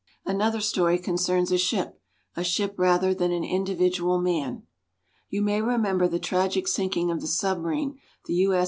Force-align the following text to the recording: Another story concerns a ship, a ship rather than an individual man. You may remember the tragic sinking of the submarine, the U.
Another 0.25 0.61
story 0.61 0.97
concerns 0.97 1.51
a 1.51 1.59
ship, 1.59 2.01
a 2.35 2.43
ship 2.43 2.73
rather 2.79 3.13
than 3.13 3.31
an 3.31 3.43
individual 3.43 4.19
man. 4.19 4.63
You 5.29 5.43
may 5.43 5.61
remember 5.61 6.07
the 6.07 6.17
tragic 6.17 6.67
sinking 6.67 7.11
of 7.11 7.21
the 7.21 7.27
submarine, 7.27 7.99
the 8.25 8.33
U. 8.33 8.55